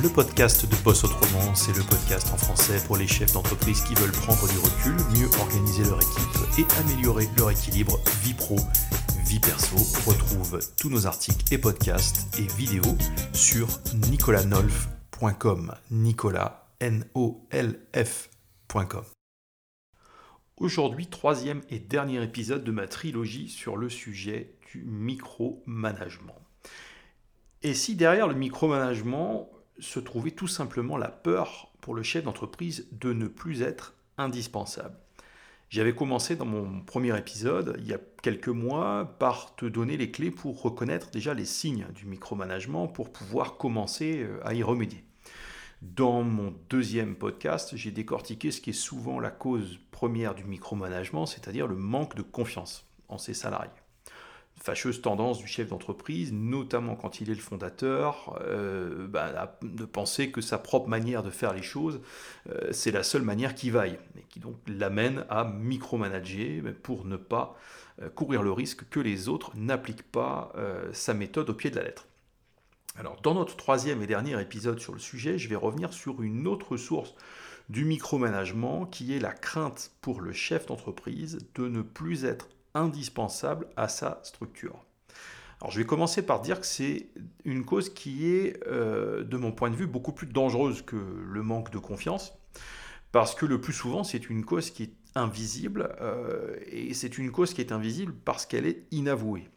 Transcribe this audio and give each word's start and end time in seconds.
le 0.00 0.08
podcast 0.08 0.64
de 0.64 0.76
Boss 0.82 1.04
Autrement. 1.04 1.54
C'est 1.54 1.76
le 1.76 1.82
podcast 1.82 2.28
en 2.32 2.36
français 2.36 2.80
pour 2.86 2.96
les 2.96 3.06
chefs 3.06 3.32
d'entreprise 3.32 3.82
qui 3.82 3.94
veulent 3.94 4.12
prendre 4.12 4.48
du 4.48 4.56
recul, 4.58 4.94
mieux 5.18 5.28
organiser 5.40 5.84
leur 5.84 5.98
équipe 6.00 6.38
et 6.58 6.64
améliorer 6.80 7.28
leur 7.36 7.50
équilibre 7.50 7.98
vie 8.22 8.34
pro, 8.34 8.56
vie 9.26 9.40
perso. 9.40 9.76
Retrouve 10.08 10.60
tous 10.76 10.88
nos 10.88 11.06
articles 11.06 11.52
et 11.52 11.58
podcasts 11.58 12.38
et 12.38 12.46
vidéos 12.56 12.96
sur 13.32 13.68
nicolanolf.com. 14.10 15.74
Nicolas, 15.90 16.68
N-O-L-F.com. 16.80 17.44
Aujourd'hui, 20.56 21.06
troisième 21.08 21.62
et 21.70 21.80
dernier 21.80 22.22
épisode 22.22 22.62
de 22.64 22.70
ma 22.70 22.86
trilogie 22.86 23.48
sur 23.48 23.76
le 23.76 23.88
sujet 23.88 24.54
du 24.72 24.84
micromanagement. 24.84 26.38
Et 27.62 27.74
si 27.74 27.96
derrière 27.96 28.28
le 28.28 28.34
micromanagement 28.34 29.50
se 29.82 30.00
trouvait 30.00 30.30
tout 30.30 30.48
simplement 30.48 30.96
la 30.96 31.08
peur 31.08 31.70
pour 31.80 31.94
le 31.94 32.02
chef 32.02 32.24
d'entreprise 32.24 32.86
de 32.92 33.12
ne 33.12 33.26
plus 33.26 33.62
être 33.62 33.94
indispensable 34.16 34.96
J'avais 35.70 35.94
commencé 35.94 36.36
dans 36.36 36.46
mon 36.46 36.80
premier 36.80 37.16
épisode, 37.18 37.76
il 37.78 37.88
y 37.88 37.94
a 37.94 37.98
quelques 38.22 38.48
mois, 38.48 39.16
par 39.18 39.56
te 39.56 39.66
donner 39.66 39.96
les 39.96 40.10
clés 40.10 40.30
pour 40.30 40.62
reconnaître 40.62 41.10
déjà 41.10 41.34
les 41.34 41.44
signes 41.44 41.86
du 41.94 42.06
micromanagement 42.06 42.86
pour 42.86 43.12
pouvoir 43.12 43.56
commencer 43.56 44.20
euh, 44.22 44.38
à 44.44 44.54
y 44.54 44.62
remédier. 44.62 45.04
Dans 45.80 46.22
mon 46.22 46.54
deuxième 46.70 47.16
podcast, 47.16 47.72
j'ai 47.74 47.90
décortiqué 47.90 48.52
ce 48.52 48.60
qui 48.60 48.70
est 48.70 48.74
souvent 48.74 49.18
la 49.18 49.30
cause 49.30 49.80
première 49.90 50.36
du 50.36 50.44
micromanagement, 50.44 51.26
c'est-à-dire 51.26 51.66
le 51.66 51.76
manque 51.76 52.14
de 52.14 52.22
confiance 52.22 52.86
en 53.08 53.18
ses 53.18 53.34
salariés 53.34 53.81
fâcheuse 54.62 55.02
tendance 55.02 55.38
du 55.38 55.48
chef 55.48 55.68
d'entreprise, 55.68 56.32
notamment 56.32 56.94
quand 56.94 57.20
il 57.20 57.30
est 57.30 57.34
le 57.34 57.40
fondateur, 57.40 58.38
euh, 58.42 59.08
bah, 59.08 59.58
de 59.62 59.84
penser 59.84 60.30
que 60.30 60.40
sa 60.40 60.56
propre 60.56 60.88
manière 60.88 61.24
de 61.24 61.30
faire 61.30 61.52
les 61.52 61.62
choses, 61.62 62.00
euh, 62.48 62.68
c'est 62.70 62.92
la 62.92 63.02
seule 63.02 63.22
manière 63.22 63.56
qui 63.56 63.70
vaille, 63.70 63.98
et 64.16 64.22
qui 64.28 64.38
donc 64.38 64.56
l'amène 64.68 65.24
à 65.28 65.44
micromanager 65.44 66.62
pour 66.84 67.04
ne 67.04 67.16
pas 67.16 67.58
euh, 68.00 68.08
courir 68.08 68.44
le 68.44 68.52
risque 68.52 68.88
que 68.88 69.00
les 69.00 69.28
autres 69.28 69.50
n'appliquent 69.56 70.10
pas 70.10 70.52
sa 70.92 71.14
méthode 71.14 71.50
au 71.50 71.54
pied 71.54 71.70
de 71.70 71.76
la 71.76 71.82
lettre. 71.82 72.06
Alors, 72.96 73.20
dans 73.22 73.34
notre 73.34 73.56
troisième 73.56 74.02
et 74.02 74.06
dernier 74.06 74.40
épisode 74.40 74.78
sur 74.78 74.92
le 74.92 74.98
sujet, 74.98 75.38
je 75.38 75.48
vais 75.48 75.56
revenir 75.56 75.92
sur 75.92 76.22
une 76.22 76.46
autre 76.46 76.76
source 76.76 77.14
du 77.68 77.84
micromanagement 77.84 78.86
qui 78.86 79.16
est 79.16 79.18
la 79.18 79.32
crainte 79.32 79.92
pour 80.02 80.20
le 80.20 80.32
chef 80.32 80.66
d'entreprise 80.66 81.38
de 81.54 81.68
ne 81.68 81.82
plus 81.82 82.24
être 82.24 82.48
indispensable 82.74 83.68
à 83.76 83.88
sa 83.88 84.20
structure. 84.22 84.84
Alors 85.60 85.70
je 85.70 85.78
vais 85.78 85.86
commencer 85.86 86.22
par 86.22 86.40
dire 86.40 86.60
que 86.60 86.66
c'est 86.66 87.06
une 87.44 87.64
cause 87.64 87.88
qui 87.88 88.28
est, 88.28 88.60
euh, 88.66 89.22
de 89.22 89.36
mon 89.36 89.52
point 89.52 89.70
de 89.70 89.76
vue, 89.76 89.86
beaucoup 89.86 90.12
plus 90.12 90.26
dangereuse 90.26 90.82
que 90.82 90.96
le 90.96 91.42
manque 91.42 91.70
de 91.70 91.78
confiance, 91.78 92.32
parce 93.12 93.36
que 93.36 93.46
le 93.46 93.60
plus 93.60 93.72
souvent 93.72 94.02
c'est 94.02 94.28
une 94.28 94.44
cause 94.44 94.70
qui 94.70 94.82
est 94.82 94.94
invisible, 95.14 95.94
euh, 96.00 96.56
et 96.66 96.94
c'est 96.94 97.16
une 97.16 97.30
cause 97.30 97.54
qui 97.54 97.60
est 97.60 97.70
invisible 97.70 98.12
parce 98.24 98.44
qu'elle 98.44 98.66
est 98.66 98.86
inavouée. 98.90 99.48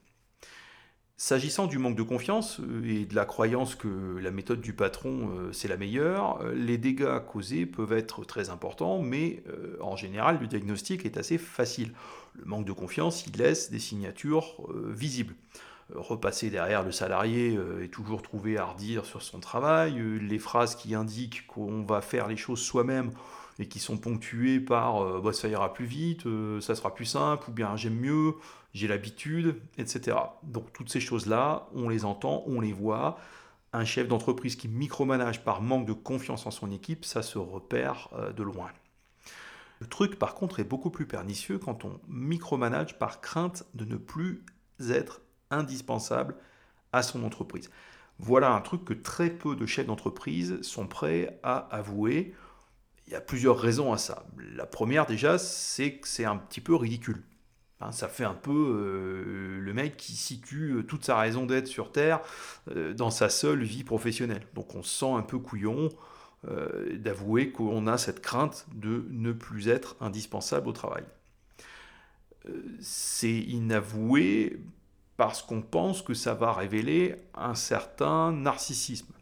S'agissant 1.17 1.67
du 1.67 1.77
manque 1.77 1.95
de 1.95 2.03
confiance 2.03 2.59
euh, 2.59 2.83
et 2.83 3.05
de 3.05 3.15
la 3.15 3.23
croyance 3.23 3.75
que 3.75 4.17
la 4.17 4.31
méthode 4.31 4.59
du 4.59 4.73
patron 4.73 5.29
euh, 5.29 5.53
c'est 5.53 5.69
la 5.69 5.77
meilleure, 5.77 6.41
euh, 6.41 6.53
les 6.53 6.77
dégâts 6.77 7.19
causés 7.25 7.65
peuvent 7.65 7.93
être 7.93 8.25
très 8.25 8.49
importants, 8.49 9.01
mais 9.01 9.41
en 9.79 9.95
général 9.95 10.39
le 10.41 10.47
diagnostic 10.47 11.05
est 11.05 11.17
assez 11.17 11.37
facile. 11.37 11.93
Le 12.33 12.43
manque 12.43 12.65
de 12.65 12.73
confiance, 12.73 13.25
il 13.27 13.37
laisse 13.37 13.71
des 13.71 13.79
signatures 13.79 14.57
visibles. 14.89 15.35
Repasser 15.93 16.49
derrière 16.49 16.83
le 16.83 16.91
salarié 16.91 17.57
est 17.81 17.93
toujours 17.93 18.21
trouvé 18.21 18.57
à 18.57 18.65
redire 18.65 19.05
sur 19.05 19.21
son 19.21 19.39
travail, 19.39 20.01
les 20.19 20.39
phrases 20.39 20.75
qui 20.75 20.95
indiquent 20.95 21.47
qu'on 21.47 21.83
va 21.83 22.01
faire 22.01 22.27
les 22.27 22.37
choses 22.37 22.59
soi-même 22.59 23.11
et 23.59 23.67
qui 23.67 23.79
sont 23.79 23.97
ponctuées 23.97 24.59
par 24.59 25.21
bah, 25.21 25.31
ça 25.31 25.47
ira 25.47 25.73
plus 25.73 25.85
vite, 25.85 26.23
ça 26.59 26.75
sera 26.75 26.93
plus 26.93 27.05
simple, 27.05 27.49
ou 27.49 27.53
bien 27.53 27.75
j'aime 27.77 27.95
mieux, 27.97 28.33
j'ai 28.75 28.87
l'habitude, 28.89 29.61
etc. 29.77 30.17
Donc 30.43 30.73
toutes 30.73 30.89
ces 30.89 30.99
choses-là, 30.99 31.69
on 31.73 31.87
les 31.87 32.03
entend, 32.03 32.43
on 32.45 32.59
les 32.59 32.73
voit. 32.73 33.17
Un 33.71 33.85
chef 33.85 34.07
d'entreprise 34.07 34.57
qui 34.57 34.67
micromanage 34.67 35.43
par 35.43 35.61
manque 35.61 35.85
de 35.85 35.93
confiance 35.93 36.45
en 36.45 36.51
son 36.51 36.71
équipe, 36.71 37.05
ça 37.05 37.23
se 37.23 37.37
repère 37.37 38.09
euh, 38.13 38.33
de 38.33 38.43
loin. 38.43 38.69
Le 39.79 39.87
truc, 39.87 40.19
par 40.19 40.35
contre, 40.35 40.59
est 40.59 40.65
beaucoup 40.65 40.89
plus 40.89 41.05
pernicieux 41.05 41.57
quand 41.57 41.85
on 41.85 41.99
micromanage 42.07 42.99
par 42.99 43.21
crainte 43.21 43.65
de 43.73 43.85
ne 43.85 43.95
plus 43.95 44.43
être 44.89 45.21
indispensable 45.51 46.35
à 46.91 47.01
son 47.01 47.23
entreprise. 47.23 47.69
Voilà 48.19 48.53
un 48.53 48.61
truc 48.61 48.85
que 48.85 48.93
très 48.93 49.29
peu 49.29 49.55
de 49.55 49.65
chefs 49.65 49.87
d'entreprise 49.87 50.61
sont 50.61 50.87
prêts 50.87 51.39
à 51.43 51.57
avouer. 51.73 52.33
Il 53.07 53.13
y 53.13 53.15
a 53.15 53.21
plusieurs 53.21 53.57
raisons 53.57 53.93
à 53.93 53.97
ça. 53.97 54.25
La 54.55 54.65
première 54.65 55.05
déjà, 55.05 55.37
c'est 55.37 55.93
que 55.93 56.07
c'est 56.07 56.25
un 56.25 56.37
petit 56.37 56.61
peu 56.61 56.75
ridicule. 56.75 57.23
Hein, 57.81 57.91
ça 57.91 58.07
fait 58.07 58.23
un 58.23 58.33
peu 58.33 58.51
euh, 58.51 59.59
le 59.59 59.73
mec 59.73 59.97
qui 59.97 60.13
situe 60.13 60.71
euh, 60.71 60.83
toute 60.83 61.03
sa 61.03 61.17
raison 61.17 61.45
d'être 61.45 61.67
sur 61.67 61.91
Terre 61.91 62.21
euh, 62.71 62.93
dans 62.93 63.09
sa 63.11 63.29
seule 63.29 63.63
vie 63.63 63.83
professionnelle. 63.83 64.43
Donc 64.53 64.75
on 64.75 64.83
se 64.83 64.99
sent 64.99 65.11
un 65.11 65.21
peu 65.21 65.39
couillon 65.39 65.89
d'avouer 66.99 67.51
qu'on 67.51 67.87
a 67.87 67.97
cette 67.97 68.21
crainte 68.21 68.67
de 68.75 69.07
ne 69.09 69.31
plus 69.31 69.67
être 69.67 69.95
indispensable 69.99 70.69
au 70.69 70.73
travail. 70.73 71.03
C'est 72.79 73.33
inavoué 73.33 74.59
parce 75.17 75.41
qu'on 75.41 75.63
pense 75.63 76.03
que 76.03 76.13
ça 76.13 76.35
va 76.35 76.53
révéler 76.53 77.15
un 77.33 77.55
certain 77.55 78.31
narcissisme. 78.31 79.14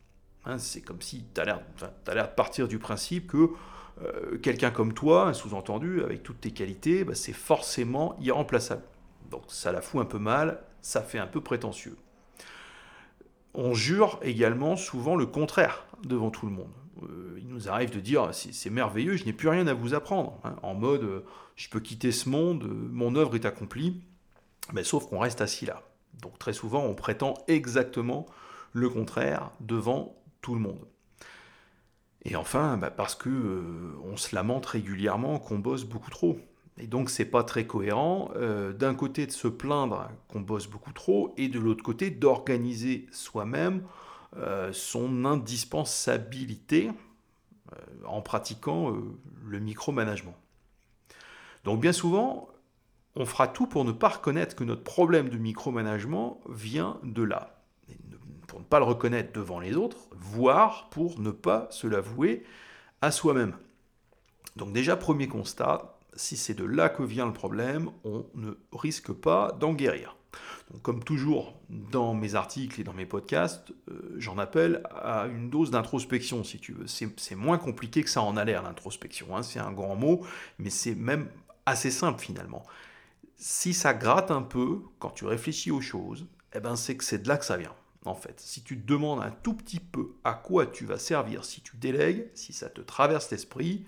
Hein, 0.46 0.58
c'est 0.58 0.82
comme 0.82 1.02
si 1.02 1.24
tu 1.34 1.42
as 1.42 1.46
l'air 1.46 1.62
de 2.06 2.36
partir 2.36 2.68
du 2.68 2.80
principe 2.80 3.28
que 3.28 3.50
euh, 4.02 4.38
quelqu'un 4.40 4.72
comme 4.72 4.94
toi, 4.94 5.34
sous-entendu, 5.34 6.04
avec 6.04 6.24
toutes 6.24 6.42
tes 6.42 6.52
qualités, 6.52 7.04
bah, 7.04 7.16
c'est 7.16 7.34
forcément 7.34 8.18
irremplaçable. 8.20 8.84
Donc 9.30 9.44
ça 9.48 9.72
la 9.72 9.82
fout 9.82 10.02
un 10.02 10.06
peu 10.06 10.20
mal, 10.20 10.62
ça 10.82 11.02
fait 11.02 11.20
un 11.20 11.28
peu 11.28 11.42
prétentieux. 11.42 11.96
On 13.54 13.74
jure 13.74 14.20
également 14.24 14.76
souvent 14.76 15.16
le 15.16 15.26
contraire 15.26 15.86
devant 16.04 16.32
tout 16.32 16.48
le 16.48 16.52
monde. 16.52 16.72
Euh, 17.04 17.38
il 17.40 17.48
nous 17.48 17.70
arrive 17.70 17.92
de 17.92 18.00
dire 18.00 18.30
c'est 18.34 18.70
merveilleux, 18.70 19.16
je 19.16 19.26
n'ai 19.26 19.34
plus 19.34 19.48
rien 19.48 19.68
à 19.68 19.74
vous 19.74 19.94
apprendre. 19.94 20.40
Hein, 20.44 20.56
en 20.64 20.74
mode 20.74 21.04
euh, 21.04 21.26
je 21.56 21.70
peux 21.70 21.80
quitter 21.80 22.12
ce 22.12 22.30
monde, 22.30 22.68
mon 22.92 23.16
œuvre 23.16 23.36
est 23.36 23.46
accomplie, 23.46 24.02
mais 24.74 24.84
sauf 24.84 25.08
qu'on 25.08 25.20
reste 25.20 25.42
assis 25.42 25.66
là. 25.66 25.84
Donc 26.22 26.38
très 26.40 26.54
souvent 26.54 26.84
on 26.84 26.96
prétend 26.96 27.36
exactement 27.48 28.26
le 28.72 28.90
contraire 28.90 29.52
devant 29.60 30.16
le 30.52 30.60
monde. 30.60 30.86
Et 32.26 32.36
enfin, 32.36 32.78
bah, 32.78 32.90
parce 32.90 33.16
que 33.16 33.30
euh, 33.30 33.96
on 34.04 34.18
se 34.18 34.36
lamente 34.36 34.66
régulièrement 34.66 35.40
qu'on 35.40 35.60
bosse 35.60 35.84
beaucoup 35.84 36.12
trop. 36.12 36.40
Et 36.78 36.88
donc 36.88 37.10
c'est 37.10 37.26
pas 37.26 37.44
très 37.44 37.68
cohérent 37.68 38.32
euh, 38.36 38.74
d'un 38.74 38.96
côté 38.96 39.28
de 39.28 39.32
se 39.32 39.48
plaindre 39.48 40.10
qu'on 40.28 40.42
bosse 40.42 40.68
beaucoup 40.68 40.94
trop 40.94 41.34
et 41.38 41.48
de 41.48 41.60
l'autre 41.60 41.84
côté 41.84 42.10
d'organiser 42.10 43.08
soi-même 43.12 43.84
euh, 44.38 44.72
son 44.74 45.26
indispensabilité 45.26 46.92
en 48.06 48.22
pratiquant 48.22 48.96
le 49.44 49.60
micromanagement. 49.60 50.36
Donc 51.64 51.82
bien 51.82 51.92
souvent, 51.92 52.50
on 53.16 53.26
fera 53.26 53.48
tout 53.48 53.66
pour 53.66 53.84
ne 53.84 53.92
pas 53.92 54.10
reconnaître 54.10 54.56
que 54.56 54.64
notre 54.64 54.84
problème 54.84 55.30
de 55.30 55.38
micromanagement 55.38 56.40
vient 56.48 57.00
de 57.02 57.24
là 57.24 57.53
pour 58.54 58.60
ne 58.60 58.66
pas 58.66 58.78
le 58.78 58.86
reconnaître 58.86 59.34
devant 59.34 59.60
les 59.60 59.76
autres, 59.76 59.98
voire 60.12 60.88
pour 60.92 61.20
ne 61.20 61.32
pas 61.32 61.68
se 61.72 61.88
l'avouer 61.88 62.44
à 63.02 63.10
soi-même. 63.10 63.56
Donc 64.58 64.72
déjà, 64.74 64.96
premier 64.96 65.28
constat, 65.28 65.98
si 66.16 66.38
c'est 66.38 66.54
de 66.54 66.64
là 66.64 66.88
que 66.88 67.02
vient 67.02 67.26
le 67.26 67.34
problème, 67.34 67.90
on 68.04 68.28
ne 68.36 68.52
risque 68.72 69.12
pas 69.12 69.54
d'en 69.60 69.74
guérir. 69.74 70.16
Donc, 70.70 70.84
comme 70.84 71.04
toujours 71.04 71.60
dans 71.68 72.14
mes 72.14 72.36
articles 72.36 72.80
et 72.80 72.84
dans 72.84 72.94
mes 72.94 73.08
podcasts, 73.08 73.74
euh, 73.90 74.14
j'en 74.18 74.38
appelle 74.38 74.84
à 74.92 75.26
une 75.26 75.50
dose 75.50 75.72
d'introspection, 75.72 76.44
si 76.44 76.60
tu 76.60 76.74
veux. 76.74 76.86
C'est 76.86 77.36
moins 77.36 77.58
compliqué 77.58 78.04
que 78.04 78.10
ça 78.12 78.22
en 78.22 78.38
a 78.38 78.46
l'air, 78.46 78.62
l'introspection. 78.62 79.36
Hein. 79.36 79.42
C'est 79.42 79.60
un 79.60 79.72
grand 79.72 79.96
mot, 79.96 80.24
mais 80.60 80.70
c'est 80.70 80.94
même 80.94 81.28
assez 81.66 81.90
simple 81.90 82.22
finalement. 82.22 82.64
Si 83.36 83.74
ça 83.74 83.96
gratte 83.96 84.30
un 84.30 84.44
peu 84.44 84.84
quand 85.00 85.10
tu 85.10 85.26
réfléchis 85.26 85.72
aux 85.72 85.82
choses, 85.82 86.28
eh 86.54 86.60
ben 86.60 86.76
c'est 86.76 86.96
que 86.96 87.04
c'est 87.04 87.24
de 87.24 87.28
là 87.28 87.38
que 87.38 87.46
ça 87.46 87.58
vient 87.58 87.74
en 88.06 88.16
fait. 88.16 88.40
Si 88.40 88.64
tu 88.64 88.80
te 88.80 88.86
demandes 88.86 89.22
un 89.22 89.32
tout 89.32 89.54
petit 89.54 89.80
peu 89.80 90.16
à 90.24 90.34
quoi 90.34 90.66
tu 90.66 90.86
vas 90.86 90.98
servir 90.98 91.46
si 91.46 91.62
tu 91.62 91.78
délègues, 91.78 92.30
si 92.34 92.54
ça 92.54 92.70
te 92.70 92.82
traverse 92.82 93.32
l'esprit, 93.32 93.86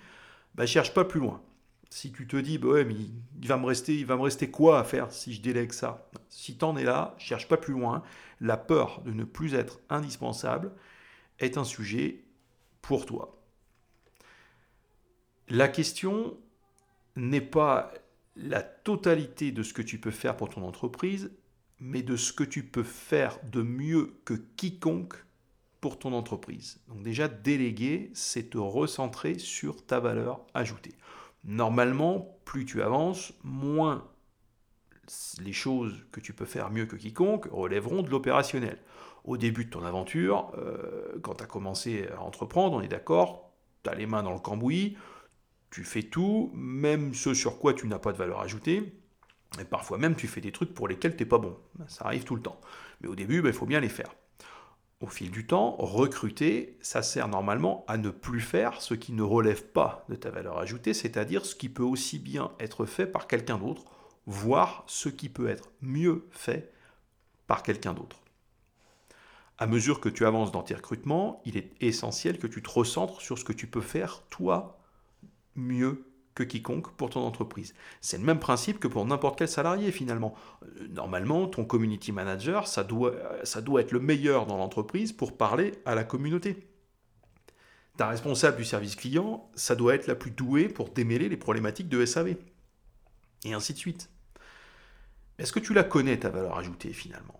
bah, 0.56 0.66
cherche 0.66 0.94
pas 0.94 1.06
plus 1.06 1.20
loin. 1.20 1.42
Si 1.90 2.12
tu 2.12 2.28
te 2.28 2.38
dis, 2.38 2.58
bah 2.58 2.70
ouais, 2.70 2.86
mais 2.86 2.96
il 2.96 3.48
va 3.48 3.58
me 3.58 3.66
rester, 3.66 3.96
il 3.96 4.06
va 4.06 4.18
me 4.18 4.24
rester 4.24 4.50
quoi 4.50 4.80
à 4.80 4.84
faire 4.84 5.12
si 5.12 5.34
je 5.34 5.42
délègue 5.42 5.72
ça? 5.72 6.10
Si 6.30 6.58
tu 6.58 6.66
en 6.66 6.76
es 6.76 6.84
là, 6.84 7.16
cherche 7.18 7.48
pas 7.48 7.58
plus 7.58 7.74
loin. 7.74 8.04
La 8.42 8.58
peur 8.58 9.02
de 9.04 9.12
ne 9.12 9.24
plus 9.24 9.54
être 9.54 9.80
indispensable 9.90 10.72
est 11.40 11.58
un 11.58 11.64
sujet 11.64 12.24
pour 12.82 13.06
toi. 13.06 13.42
La 15.48 15.68
question 15.68 16.38
n'est 17.16 17.40
pas 17.40 17.94
la 18.36 18.62
totalité 18.62 19.52
de 19.52 19.64
ce 19.64 19.74
que 19.74 19.82
tu 19.82 20.00
peux 20.00 20.12
faire 20.12 20.36
pour 20.36 20.50
ton 20.50 20.64
entreprise, 20.64 21.32
mais 21.80 22.02
de 22.02 22.16
ce 22.16 22.34
que 22.34 22.44
tu 22.44 22.64
peux 22.64 22.84
faire 22.84 23.40
de 23.52 23.62
mieux 23.62 24.14
que 24.26 24.34
quiconque 24.34 25.16
pour 25.82 26.00
ton 26.00 26.14
entreprise. 26.14 26.80
Donc 26.88 27.04
déjà, 27.04 27.28
déléguer, 27.28 28.10
c'est 28.14 28.50
te 28.52 28.58
recentrer 28.58 29.38
sur 29.38 29.86
ta 29.86 30.00
valeur 30.00 30.46
ajoutée. 30.54 30.96
Normalement, 31.44 32.40
plus 32.44 32.66
tu 32.66 32.82
avances, 32.82 33.34
moins 33.44 34.08
les 35.40 35.54
choses 35.54 36.06
que 36.12 36.20
tu 36.20 36.34
peux 36.34 36.46
faire 36.46 36.72
mieux 36.72 36.86
que 36.86 36.96
quiconque 36.96 37.46
relèveront 37.52 38.02
de 38.02 38.10
l'opérationnel. 38.10 38.80
Au 39.24 39.38
début 39.38 39.66
de 39.66 39.70
ton 39.70 39.84
aventure, 39.84 40.52
euh, 40.58 41.20
quand 41.22 41.36
tu 41.36 41.44
as 41.44 41.48
commencé 41.48 42.08
à 42.16 42.22
entreprendre, 42.22 42.78
on 42.78 42.82
est 42.82 42.88
d'accord, 42.88 43.52
tu 43.84 43.90
as 43.90 43.96
les 43.96 44.06
mains 44.06 44.24
dans 44.24 44.34
le 44.34 44.40
cambouis, 44.40 44.98
tu 45.70 45.84
fais 45.84 46.04
tout, 46.04 46.52
même 46.56 47.14
ce 47.14 47.34
sur 47.34 47.60
quoi 47.60 47.74
tu 47.74 47.88
n'as 47.88 48.00
pas 48.00 48.12
de 48.12 48.18
valeur 48.18 48.40
ajoutée, 48.40 48.94
parfois 49.64 49.98
même 49.98 50.16
tu 50.16 50.28
fais 50.28 50.42
des 50.42 50.52
trucs 50.52 50.74
pour 50.74 50.88
lesquels 50.88 51.16
tu 51.16 51.24
n'es 51.24 51.30
pas 51.30 51.38
bon. 51.38 51.58
Ça 51.88 52.06
arrive 52.06 52.26
tout 52.26 52.36
le 52.36 52.42
temps. 52.42 52.60
Mais 53.02 53.08
au 53.08 53.16
début, 53.16 53.42
ben, 53.42 53.50
il 53.50 53.56
faut 53.56 53.66
bien 53.66 53.80
les 53.80 53.90
faire. 53.90 54.14
Au 55.02 55.08
fil 55.08 55.30
du 55.30 55.46
temps, 55.46 55.76
recruter, 55.78 56.78
ça 56.82 57.04
sert 57.04 57.28
normalement 57.28 57.84
à 57.88 57.98
ne 57.98 58.10
plus 58.10 58.42
faire 58.42 58.82
ce 58.82 58.94
qui 58.94 59.14
ne 59.14 59.24
relève 59.24 59.64
pas 59.66 60.06
de 60.10 60.16
ta 60.16 60.30
valeur 60.30 60.58
ajoutée, 60.58 60.94
c'est-à-dire 60.94 61.46
ce 61.46 61.56
qui 61.56 61.70
peut 61.70 61.84
aussi 61.84 62.18
bien 62.18 62.52
être 62.60 62.86
fait 62.86 63.06
par 63.06 63.28
quelqu'un 63.28 63.58
d'autre, 63.58 63.84
voire 64.26 64.84
ce 64.88 65.10
qui 65.10 65.30
peut 65.30 65.50
être 65.50 65.70
mieux 65.82 66.28
fait 66.32 66.74
par 67.48 67.62
quelqu'un 67.62 67.94
d'autre. 67.94 68.22
À 69.58 69.68
mesure 69.68 70.02
que 70.02 70.10
tu 70.10 70.26
avances 70.26 70.52
dans 70.52 70.64
tes 70.64 70.76
recrutements, 70.76 71.42
il 71.46 71.58
est 71.58 71.72
essentiel 71.82 72.40
que 72.40 72.48
tu 72.48 72.62
te 72.62 72.70
recentres 72.70 73.22
sur 73.22 73.38
ce 73.38 73.46
que 73.46 73.54
tu 73.54 73.68
peux 73.68 73.82
faire 73.82 74.24
toi 74.30 74.80
mieux 75.56 76.06
que 76.36 76.44
quiconque 76.44 76.92
pour 76.92 77.10
ton 77.10 77.22
entreprise. 77.22 77.74
C'est 78.02 78.18
le 78.18 78.24
même 78.24 78.40
principe 78.40 78.80
que 78.80 78.88
pour 78.88 79.06
n'importe 79.06 79.40
quel 79.40 79.48
salarié 79.48 79.92
finalement. 79.92 80.36
Euh, 80.64 80.88
normalement, 80.90 81.48
ton 81.48 81.66
community 81.66 82.12
manager, 82.12 82.68
ça 82.68 82.84
doit, 82.84 83.16
ça 83.44 83.62
doit 83.62 83.82
être 83.82 83.94
le 83.94 84.02
meilleur 84.02 84.46
dans 84.46 84.58
l'entreprise 84.58 85.14
pour 85.14 85.38
parler 85.38 85.72
à 85.86 85.96
la 85.96 86.04
communauté. 86.04 86.68
Ta 87.98 88.10
responsable 88.10 88.58
du 88.58 88.66
service 88.66 88.98
client, 88.98 89.50
ça 89.56 89.76
doit 89.76 89.96
être 89.96 90.08
la 90.08 90.16
plus 90.16 90.32
douée 90.32 90.68
pour 90.68 90.90
démêler 90.90 91.30
les 91.30 91.38
problématiques 91.38 91.88
de 91.88 92.06
SAV. 92.06 92.36
Et 93.46 93.54
ainsi 93.54 93.74
de 93.74 93.78
suite. 93.78 94.10
Est-ce 95.38 95.54
que 95.54 95.60
tu 95.60 95.74
la 95.74 95.84
connais, 95.84 96.20
ta 96.20 96.30
valeur 96.30 96.58
ajoutée, 96.58 96.92
finalement? 96.92 97.40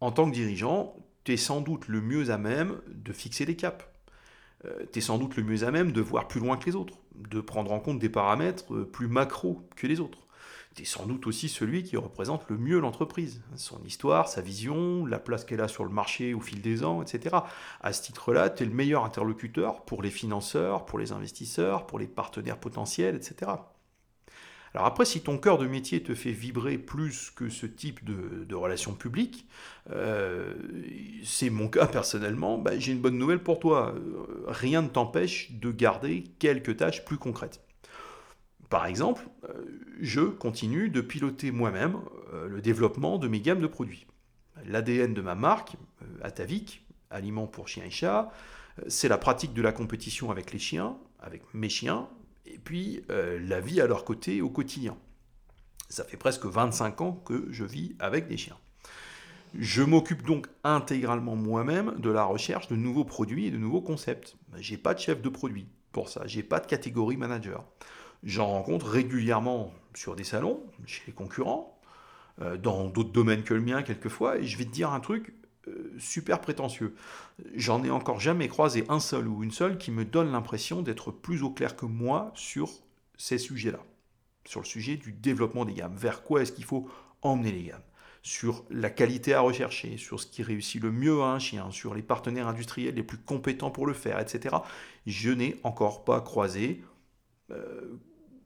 En 0.00 0.12
tant 0.12 0.28
que 0.28 0.34
dirigeant, 0.34 0.96
tu 1.24 1.34
es 1.34 1.36
sans 1.36 1.60
doute 1.60 1.88
le 1.88 2.00
mieux 2.00 2.30
à 2.30 2.38
même 2.38 2.80
de 2.88 3.12
fixer 3.12 3.44
des 3.44 3.56
caps. 3.56 3.84
Euh, 4.64 4.84
tu 4.92 4.98
es 4.98 5.02
sans 5.02 5.18
doute 5.18 5.36
le 5.36 5.42
mieux 5.42 5.64
à 5.64 5.70
même 5.70 5.92
de 5.92 6.00
voir 6.00 6.28
plus 6.28 6.40
loin 6.40 6.56
que 6.56 6.66
les 6.66 6.76
autres, 6.76 6.98
de 7.30 7.40
prendre 7.40 7.72
en 7.72 7.80
compte 7.80 7.98
des 7.98 8.08
paramètres 8.08 8.74
euh, 8.74 8.84
plus 8.84 9.08
macro 9.08 9.62
que 9.76 9.86
les 9.86 10.00
autres. 10.00 10.26
Tu 10.74 10.82
es 10.82 10.84
sans 10.84 11.06
doute 11.06 11.26
aussi 11.26 11.48
celui 11.48 11.82
qui 11.82 11.96
représente 11.96 12.48
le 12.50 12.58
mieux 12.58 12.78
l'entreprise, 12.78 13.42
son 13.54 13.82
histoire, 13.84 14.28
sa 14.28 14.42
vision, 14.42 15.06
la 15.06 15.18
place 15.18 15.44
qu'elle 15.44 15.62
a 15.62 15.68
sur 15.68 15.84
le 15.84 15.90
marché 15.90 16.34
au 16.34 16.40
fil 16.40 16.60
des 16.60 16.84
ans, 16.84 17.00
etc. 17.00 17.36
À 17.80 17.92
ce 17.94 18.02
titre-là, 18.02 18.50
tu 18.50 18.62
es 18.62 18.66
le 18.66 18.74
meilleur 18.74 19.04
interlocuteur 19.04 19.86
pour 19.86 20.02
les 20.02 20.10
financeurs, 20.10 20.84
pour 20.84 20.98
les 20.98 21.12
investisseurs, 21.12 21.86
pour 21.86 21.98
les 21.98 22.06
partenaires 22.06 22.58
potentiels, 22.58 23.16
etc. 23.16 23.52
Alors 24.74 24.86
après, 24.86 25.04
si 25.04 25.20
ton 25.20 25.38
cœur 25.38 25.58
de 25.58 25.66
métier 25.66 26.02
te 26.02 26.14
fait 26.14 26.32
vibrer 26.32 26.78
plus 26.78 27.30
que 27.30 27.48
ce 27.48 27.66
type 27.66 28.04
de, 28.04 28.54
relations 28.54 28.94
publiques, 28.94 29.46
euh, 29.90 30.54
c'est 31.24 31.50
mon 31.50 31.68
cas 31.68 31.86
personnellement, 31.86 32.58
bah, 32.58 32.78
j'ai 32.78 32.92
une 32.92 33.00
bonne 33.00 33.18
nouvelle 33.18 33.42
pour 33.42 33.58
toi. 33.58 33.94
Euh, 33.96 34.44
rien 34.46 34.82
ne 34.82 34.88
t'empêche 34.88 35.52
de 35.52 35.70
garder 35.70 36.24
quelques 36.38 36.76
tâches 36.76 37.04
plus 37.04 37.16
concrètes. 37.16 37.62
Par 38.68 38.86
exemple, 38.86 39.22
euh, 39.48 39.52
je 40.00 40.20
continue 40.20 40.88
de 40.88 41.00
piloter 41.00 41.52
moi-même 41.52 41.96
le 42.48 42.60
développement 42.60 43.18
de 43.18 43.28
mes 43.28 43.40
gammes 43.40 43.60
de 43.60 43.66
produits. 43.66 44.06
L'ADN 44.66 45.14
de 45.14 45.22
ma 45.22 45.34
marque, 45.36 45.76
Atavik, 46.22 46.84
aliments 47.08 47.46
pour 47.46 47.68
chiens 47.68 47.84
et 47.84 47.90
chats, 47.90 48.30
c'est 48.88 49.08
la 49.08 49.16
pratique 49.16 49.54
de 49.54 49.62
la 49.62 49.72
compétition 49.72 50.30
avec 50.30 50.52
les 50.52 50.58
chiens, 50.58 50.98
avec 51.20 51.42
mes 51.54 51.68
chiens, 51.68 52.08
et 52.46 52.58
puis 52.58 53.02
euh, 53.10 53.38
la 53.40 53.60
vie 53.60 53.80
à 53.80 53.86
leur 53.86 54.04
côté 54.04 54.40
au 54.40 54.50
quotidien. 54.50 54.96
Ça 55.88 56.04
fait 56.04 56.16
presque 56.16 56.46
25 56.46 57.00
ans 57.00 57.12
que 57.12 57.46
je 57.50 57.64
vis 57.64 57.94
avec 57.98 58.26
des 58.28 58.36
chiens. 58.36 58.58
Je 59.58 59.82
m'occupe 59.82 60.24
donc 60.26 60.48
intégralement 60.64 61.36
moi-même 61.36 61.94
de 61.98 62.10
la 62.10 62.24
recherche 62.24 62.68
de 62.68 62.76
nouveaux 62.76 63.04
produits 63.04 63.46
et 63.46 63.50
de 63.50 63.56
nouveaux 63.56 63.80
concepts. 63.80 64.36
J'ai 64.58 64.76
pas 64.76 64.94
de 64.94 64.98
chef 64.98 65.22
de 65.22 65.28
produit 65.28 65.68
pour 65.92 66.08
ça, 66.08 66.22
j'ai 66.26 66.42
pas 66.42 66.60
de 66.60 66.66
catégorie 66.66 67.16
manager. 67.16 67.64
J'en 68.22 68.48
rencontre 68.48 68.86
régulièrement 68.86 69.72
sur 69.94 70.16
des 70.16 70.24
salons, 70.24 70.62
chez 70.84 71.02
les 71.06 71.12
concurrents, 71.12 71.80
euh, 72.42 72.58
dans 72.58 72.86
d'autres 72.88 73.12
domaines 73.12 73.44
que 73.44 73.54
le 73.54 73.62
mien 73.62 73.82
quelquefois, 73.82 74.38
et 74.38 74.44
je 74.44 74.58
vais 74.58 74.64
te 74.64 74.70
dire 74.70 74.92
un 74.92 75.00
truc, 75.00 75.34
super 75.98 76.40
prétentieux. 76.40 76.94
J'en 77.54 77.82
ai 77.84 77.90
encore 77.90 78.20
jamais 78.20 78.48
croisé 78.48 78.84
un 78.88 79.00
seul 79.00 79.28
ou 79.28 79.42
une 79.42 79.50
seule 79.50 79.78
qui 79.78 79.90
me 79.90 80.04
donne 80.04 80.32
l'impression 80.32 80.82
d'être 80.82 81.10
plus 81.10 81.42
au 81.42 81.50
clair 81.50 81.76
que 81.76 81.86
moi 81.86 82.32
sur 82.34 82.70
ces 83.16 83.38
sujets-là. 83.38 83.80
Sur 84.44 84.60
le 84.60 84.66
sujet 84.66 84.96
du 84.96 85.12
développement 85.12 85.64
des 85.64 85.74
gammes. 85.74 85.96
Vers 85.96 86.22
quoi 86.22 86.42
est-ce 86.42 86.52
qu'il 86.52 86.64
faut 86.64 86.88
emmener 87.22 87.52
les 87.52 87.64
gammes? 87.64 87.82
Sur 88.22 88.64
la 88.70 88.90
qualité 88.90 89.34
à 89.34 89.40
rechercher, 89.40 89.96
sur 89.98 90.20
ce 90.20 90.26
qui 90.26 90.42
réussit 90.42 90.82
le 90.82 90.90
mieux 90.90 91.22
à 91.22 91.26
un 91.26 91.38
chien, 91.38 91.70
sur 91.70 91.94
les 91.94 92.02
partenaires 92.02 92.48
industriels 92.48 92.94
les 92.94 93.04
plus 93.04 93.18
compétents 93.18 93.70
pour 93.70 93.86
le 93.86 93.92
faire, 93.92 94.18
etc. 94.18 94.56
Je 95.06 95.30
n'ai 95.30 95.60
encore 95.62 96.04
pas 96.04 96.20
croisé 96.20 96.82
euh, 97.52 97.98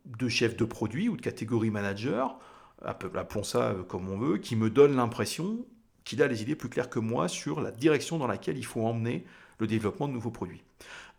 de 0.05 0.28
chef 0.28 0.56
de 0.56 0.64
produit 0.64 1.08
ou 1.08 1.17
de 1.17 1.22
catégorie 1.22 1.70
manager, 1.70 2.38
appelons 2.82 3.43
ça 3.43 3.70
euh, 3.70 3.82
comme 3.82 4.08
on 4.11 4.19
veut, 4.19 4.38
qui 4.38 4.56
me 4.56 4.69
donne 4.69 4.96
l'impression 4.96 5.64
qu'il 6.11 6.23
a 6.25 6.27
les 6.27 6.43
idées 6.43 6.57
plus 6.57 6.69
claires 6.69 6.91
que 6.91 6.99
moi 6.99 7.29
sur 7.29 7.61
la 7.61 7.71
direction 7.71 8.19
dans 8.19 8.27
laquelle 8.27 8.59
il 8.59 8.65
faut 8.65 8.85
emmener 8.85 9.25
le 9.61 9.69
développement 9.69 10.09
de 10.09 10.12
nouveaux 10.12 10.33
produits. 10.33 10.61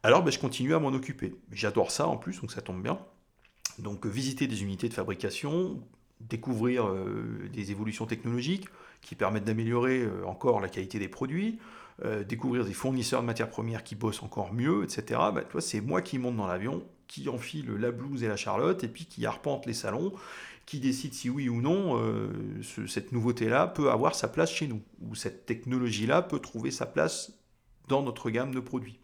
Alors 0.03 0.21
ben, 0.21 0.31
je 0.31 0.39
continue 0.39 0.73
à 0.75 0.79
m'en 0.79 0.89
occuper. 0.89 1.33
J'adore 1.53 1.91
ça 1.91 2.07
en 2.07 2.17
plus, 2.17 2.41
donc 2.41 2.51
ça 2.51 2.61
tombe 2.61 2.83
bien. 2.83 2.99
Donc 3.79 4.05
visiter 4.05 4.47
des 4.47 4.63
unités 4.63 4.89
de 4.89 4.93
fabrication, 4.93 5.79
découvrir 6.19 6.87
euh, 6.87 7.49
des 7.53 7.71
évolutions 7.71 8.05
technologiques 8.05 8.67
qui 9.01 9.15
permettent 9.15 9.45
d'améliorer 9.45 10.01
euh, 10.01 10.25
encore 10.25 10.59
la 10.59 10.67
qualité 10.67 10.99
des 10.99 11.07
produits, 11.07 11.57
euh, 12.03 12.25
découvrir 12.25 12.65
des 12.65 12.73
fournisseurs 12.73 13.21
de 13.21 13.27
matières 13.27 13.49
premières 13.49 13.85
qui 13.85 13.95
bossent 13.95 14.23
encore 14.23 14.51
mieux, 14.51 14.83
etc. 14.83 15.21
Ben, 15.33 15.45
c'est 15.59 15.79
moi 15.79 16.01
qui 16.01 16.19
monte 16.19 16.35
dans 16.35 16.47
l'avion, 16.47 16.83
qui 17.07 17.29
enfile 17.29 17.71
la 17.79 17.91
blouse 17.91 18.25
et 18.25 18.27
la 18.27 18.35
charlotte, 18.35 18.83
et 18.83 18.89
puis 18.89 19.05
qui 19.05 19.25
arpente 19.25 19.65
les 19.65 19.73
salons, 19.73 20.11
qui 20.71 20.79
décide 20.79 21.13
si 21.13 21.29
oui 21.29 21.49
ou 21.49 21.59
non 21.59 22.01
euh, 22.01 22.29
cette 22.87 23.11
nouveauté-là 23.11 23.67
peut 23.67 23.91
avoir 23.91 24.15
sa 24.15 24.29
place 24.29 24.53
chez 24.53 24.67
nous, 24.67 24.81
ou 25.01 25.15
cette 25.15 25.45
technologie-là 25.45 26.21
peut 26.21 26.39
trouver 26.39 26.71
sa 26.71 26.85
place 26.85 27.33
dans 27.89 28.01
notre 28.01 28.29
gamme 28.29 28.55
de 28.55 28.61
produits. 28.61 28.97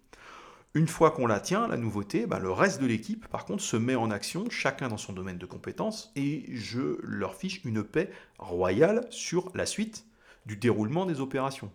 Une 0.75 0.87
fois 0.87 1.11
qu'on 1.11 1.27
la 1.27 1.41
tient, 1.41 1.67
la 1.67 1.75
nouveauté, 1.75 2.25
bah, 2.25 2.39
le 2.39 2.51
reste 2.51 2.81
de 2.81 2.87
l'équipe, 2.87 3.27
par 3.27 3.43
contre, 3.43 3.61
se 3.63 3.75
met 3.75 3.95
en 3.95 4.11
action, 4.11 4.49
chacun 4.49 4.87
dans 4.87 4.95
son 4.95 5.11
domaine 5.11 5.37
de 5.37 5.45
compétences, 5.45 6.13
et 6.15 6.45
je 6.53 6.99
leur 7.03 7.35
fiche 7.35 7.59
une 7.65 7.83
paix 7.83 8.11
royale 8.39 9.05
sur 9.09 9.51
la 9.53 9.65
suite 9.65 10.05
du 10.45 10.55
déroulement 10.55 11.05
des 11.05 11.19
opérations. 11.19 11.69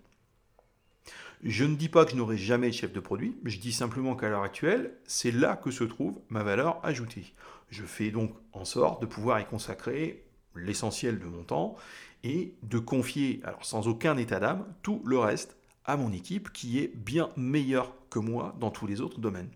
Je 1.42 1.64
ne 1.64 1.76
dis 1.76 1.90
pas 1.90 2.06
que 2.06 2.12
je 2.12 2.16
n'aurai 2.16 2.38
jamais 2.38 2.68
de 2.68 2.74
chef 2.74 2.94
de 2.94 3.00
produit, 3.00 3.36
je 3.44 3.58
dis 3.58 3.74
simplement 3.74 4.16
qu'à 4.16 4.30
l'heure 4.30 4.42
actuelle, 4.42 4.94
c'est 5.04 5.32
là 5.32 5.54
que 5.54 5.70
se 5.70 5.84
trouve 5.84 6.18
ma 6.30 6.42
valeur 6.42 6.80
ajoutée. 6.82 7.34
Je 7.72 7.84
fais 7.84 8.10
donc 8.10 8.34
en 8.52 8.66
sorte 8.66 9.00
de 9.00 9.06
pouvoir 9.06 9.40
y 9.40 9.46
consacrer 9.46 10.26
l'essentiel 10.54 11.18
de 11.18 11.24
mon 11.24 11.42
temps 11.42 11.74
et 12.22 12.52
de 12.62 12.78
confier, 12.78 13.40
alors 13.44 13.64
sans 13.64 13.88
aucun 13.88 14.18
état 14.18 14.40
d'âme, 14.40 14.66
tout 14.82 15.00
le 15.06 15.18
reste 15.18 15.56
à 15.86 15.96
mon 15.96 16.12
équipe 16.12 16.52
qui 16.52 16.80
est 16.80 16.94
bien 16.94 17.30
meilleure 17.34 17.94
que 18.10 18.18
moi 18.18 18.54
dans 18.60 18.70
tous 18.70 18.86
les 18.86 19.00
autres 19.00 19.20
domaines 19.20 19.48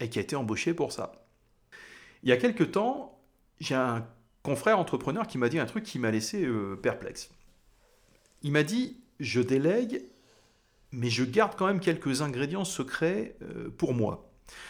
et 0.00 0.08
qui 0.08 0.18
a 0.18 0.22
été 0.22 0.34
embauché 0.34 0.72
pour 0.72 0.92
ça. 0.92 1.26
Il 2.22 2.30
y 2.30 2.32
a 2.32 2.38
quelques 2.38 2.72
temps, 2.72 3.20
j'ai 3.60 3.74
un 3.74 4.06
confrère 4.42 4.78
entrepreneur 4.78 5.26
qui 5.26 5.36
m'a 5.36 5.50
dit 5.50 5.58
un 5.58 5.66
truc 5.66 5.84
qui 5.84 5.98
m'a 5.98 6.10
laissé 6.10 6.42
euh, 6.42 6.74
perplexe. 6.74 7.30
Il 8.40 8.52
m'a 8.52 8.62
dit 8.62 8.96
Je 9.20 9.42
délègue, 9.42 10.06
mais 10.90 11.10
je 11.10 11.22
garde 11.22 11.54
quand 11.54 11.66
même 11.66 11.80
quelques 11.80 12.22
ingrédients 12.22 12.64
secrets 12.64 13.36
euh, 13.42 13.68
pour 13.76 13.92
moi. 13.92 14.26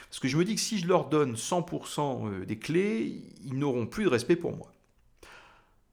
Parce 0.08 0.20
que 0.20 0.28
je 0.28 0.36
me 0.36 0.44
dis 0.44 0.54
que 0.54 0.60
si 0.60 0.78
je 0.78 0.86
leur 0.86 1.08
donne 1.08 1.34
100% 1.34 2.28
euh, 2.28 2.44
des 2.44 2.58
clés, 2.58 3.22
ils 3.44 3.58
n'auront 3.58 3.86
plus 3.86 4.04
de 4.04 4.08
respect 4.08 4.36
pour 4.36 4.56
moi. 4.56 4.72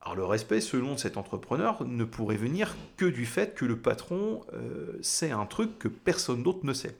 Alors 0.00 0.16
le 0.16 0.24
respect, 0.24 0.60
selon 0.60 0.96
cet 0.96 1.16
entrepreneur, 1.16 1.84
ne 1.84 2.04
pourrait 2.04 2.36
venir 2.36 2.76
que 2.96 3.06
du 3.06 3.26
fait 3.26 3.54
que 3.54 3.64
le 3.64 3.78
patron 3.78 4.42
euh, 4.52 4.98
sait 5.00 5.30
un 5.30 5.46
truc 5.46 5.78
que 5.78 5.88
personne 5.88 6.42
d'autre 6.42 6.60
ne 6.64 6.74
sait. 6.74 6.96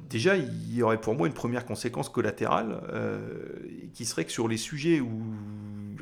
Déjà, 0.00 0.36
il 0.36 0.74
y 0.74 0.82
aurait 0.82 1.00
pour 1.00 1.14
moi 1.14 1.26
une 1.26 1.34
première 1.34 1.64
conséquence 1.64 2.08
collatérale, 2.08 2.82
euh, 2.92 3.38
qui 3.94 4.04
serait 4.04 4.24
que 4.24 4.32
sur 4.32 4.48
les 4.48 4.56
sujets 4.56 5.00
où, 5.00 5.22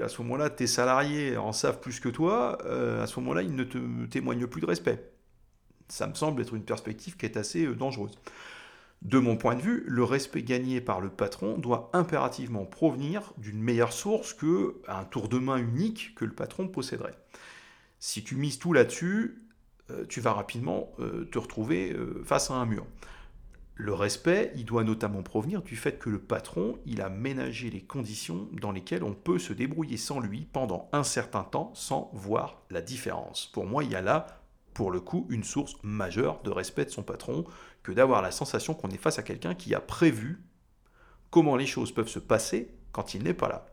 à 0.02 0.08
ce 0.08 0.22
moment-là, 0.22 0.48
tes 0.48 0.66
salariés 0.66 1.36
en 1.36 1.52
savent 1.52 1.78
plus 1.78 2.00
que 2.00 2.08
toi, 2.08 2.58
à 3.00 3.06
ce 3.06 3.20
moment-là, 3.20 3.42
ils 3.42 3.54
ne 3.54 3.64
te 3.64 4.06
témoignent 4.06 4.46
plus 4.46 4.60
de 4.60 4.66
respect. 4.66 5.12
Ça 5.88 6.06
me 6.06 6.14
semble 6.14 6.40
être 6.40 6.54
une 6.54 6.64
perspective 6.64 7.16
qui 7.16 7.26
est 7.26 7.36
assez 7.36 7.66
dangereuse. 7.66 8.18
De 9.02 9.18
mon 9.18 9.36
point 9.36 9.56
de 9.56 9.62
vue, 9.62 9.84
le 9.86 10.04
respect 10.04 10.42
gagné 10.42 10.80
par 10.80 11.00
le 11.00 11.10
patron 11.10 11.58
doit 11.58 11.90
impérativement 11.92 12.64
provenir 12.64 13.34
d'une 13.36 13.60
meilleure 13.60 13.92
source 13.92 14.32
que 14.32 14.80
un 14.88 15.04
tour 15.04 15.28
de 15.28 15.38
main 15.38 15.58
unique 15.58 16.14
que 16.14 16.24
le 16.24 16.32
patron 16.32 16.68
posséderait. 16.68 17.18
Si 17.98 18.22
tu 18.22 18.36
mises 18.36 18.58
tout 18.58 18.72
là-dessus, 18.72 19.42
euh, 19.90 20.04
tu 20.08 20.20
vas 20.20 20.32
rapidement 20.32 20.92
te 21.30 21.38
retrouver 21.38 21.96
face 22.24 22.50
à 22.50 22.54
un 22.54 22.66
mur. 22.66 22.86
Le 23.74 23.94
respect, 23.94 24.52
il 24.54 24.64
doit 24.64 24.84
notamment 24.84 25.22
provenir 25.22 25.62
du 25.62 25.76
fait 25.76 25.98
que 25.98 26.10
le 26.10 26.20
patron, 26.20 26.78
il 26.84 27.00
a 27.00 27.08
ménagé 27.08 27.70
les 27.70 27.80
conditions 27.80 28.48
dans 28.52 28.70
lesquelles 28.70 29.02
on 29.02 29.14
peut 29.14 29.38
se 29.38 29.52
débrouiller 29.52 29.96
sans 29.96 30.20
lui 30.20 30.46
pendant 30.52 30.88
un 30.92 31.02
certain 31.02 31.42
temps 31.42 31.72
sans 31.74 32.10
voir 32.12 32.62
la 32.70 32.82
différence. 32.82 33.46
Pour 33.52 33.64
moi, 33.64 33.82
il 33.82 33.90
y 33.90 33.96
a 33.96 34.02
là, 34.02 34.26
pour 34.74 34.90
le 34.90 35.00
coup, 35.00 35.26
une 35.30 35.42
source 35.42 35.74
majeure 35.82 36.42
de 36.42 36.50
respect 36.50 36.84
de 36.84 36.90
son 36.90 37.02
patron 37.02 37.44
que 37.82 37.92
d'avoir 37.92 38.22
la 38.22 38.30
sensation 38.30 38.74
qu'on 38.74 38.90
est 38.90 38.96
face 38.96 39.18
à 39.18 39.22
quelqu'un 39.22 39.54
qui 39.54 39.74
a 39.74 39.80
prévu 39.80 40.40
comment 41.30 41.56
les 41.56 41.66
choses 41.66 41.92
peuvent 41.92 42.08
se 42.08 42.18
passer 42.18 42.68
quand 42.92 43.14
il 43.14 43.22
n'est 43.22 43.34
pas 43.34 43.48
là. 43.48 43.66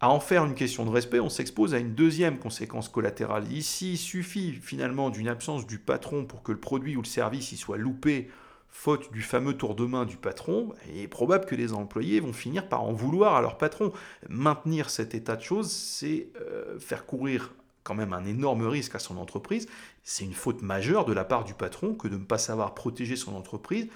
À 0.00 0.10
en 0.10 0.20
faire 0.20 0.44
une 0.44 0.54
question 0.54 0.84
de 0.84 0.90
respect, 0.90 1.18
on 1.18 1.28
s'expose 1.28 1.74
à 1.74 1.78
une 1.78 1.94
deuxième 1.94 2.38
conséquence 2.38 2.88
collatérale. 2.88 3.50
Ici, 3.52 3.94
il 3.94 3.98
suffit 3.98 4.52
finalement 4.52 5.10
d'une 5.10 5.26
absence 5.26 5.66
du 5.66 5.80
patron 5.80 6.24
pour 6.24 6.44
que 6.44 6.52
le 6.52 6.60
produit 6.60 6.96
ou 6.96 7.02
le 7.02 7.06
service 7.06 7.50
y 7.50 7.56
soit 7.56 7.78
loupé 7.78 8.30
faute 8.70 9.12
du 9.12 9.22
fameux 9.22 9.56
tour 9.56 9.74
de 9.74 9.84
main 9.84 10.04
du 10.04 10.16
patron, 10.16 10.72
il 10.88 10.98
est 10.98 11.08
probable 11.08 11.46
que 11.46 11.54
les 11.54 11.72
employés 11.72 12.20
vont 12.20 12.32
finir 12.32 12.68
par 12.68 12.82
en 12.82 12.92
vouloir 12.92 13.34
à 13.34 13.40
leur 13.40 13.58
patron. 13.58 13.92
Maintenir 14.28 14.90
cet 14.90 15.14
état 15.14 15.36
de 15.36 15.42
choses, 15.42 15.70
c'est 15.70 16.28
euh, 16.40 16.78
faire 16.78 17.06
courir 17.06 17.54
quand 17.88 17.94
même 17.94 18.12
un 18.12 18.26
énorme 18.26 18.66
risque 18.66 18.94
à 18.94 18.98
son 18.98 19.16
entreprise. 19.16 19.66
C'est 20.04 20.24
une 20.24 20.34
faute 20.34 20.60
majeure 20.60 21.06
de 21.06 21.14
la 21.14 21.24
part 21.24 21.44
du 21.44 21.54
patron 21.54 21.94
que 21.94 22.06
de 22.06 22.18
ne 22.18 22.24
pas 22.24 22.36
savoir 22.36 22.74
protéger 22.74 23.16
son 23.16 23.34
entreprise 23.34 23.88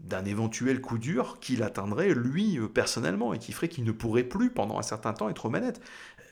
d'un 0.00 0.24
éventuel 0.24 0.80
coup 0.80 0.98
dur 0.98 1.38
qui 1.40 1.56
l'atteindrait 1.56 2.14
lui 2.14 2.58
euh, 2.58 2.68
personnellement 2.68 3.34
et 3.34 3.38
qui 3.38 3.52
ferait 3.52 3.68
qu'il 3.68 3.84
ne 3.84 3.92
pourrait 3.92 4.24
plus 4.24 4.50
pendant 4.50 4.78
un 4.78 4.82
certain 4.82 5.12
temps 5.12 5.28
être 5.28 5.44
aux 5.44 5.50
manettes. 5.50 5.80